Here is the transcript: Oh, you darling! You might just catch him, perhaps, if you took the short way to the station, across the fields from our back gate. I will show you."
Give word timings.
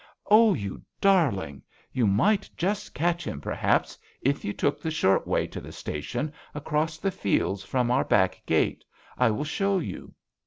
Oh, 0.31 0.55
you 0.55 0.81
darling! 0.99 1.61
You 1.93 2.07
might 2.07 2.49
just 2.57 2.95
catch 2.95 3.23
him, 3.27 3.39
perhaps, 3.39 3.99
if 4.23 4.43
you 4.43 4.51
took 4.51 4.81
the 4.81 4.89
short 4.89 5.27
way 5.27 5.45
to 5.45 5.61
the 5.61 5.71
station, 5.71 6.33
across 6.55 6.97
the 6.97 7.11
fields 7.11 7.63
from 7.63 7.91
our 7.91 8.03
back 8.03 8.41
gate. 8.47 8.83
I 9.15 9.29
will 9.29 9.43
show 9.43 9.77
you." 9.77 10.15